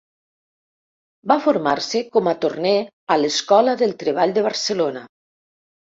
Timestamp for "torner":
2.47-2.73